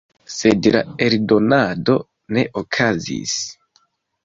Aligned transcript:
Sed 0.35 0.69
la 0.75 0.79
eldonado 1.07 1.99
ne 2.39 2.47
okazis. 2.65 3.39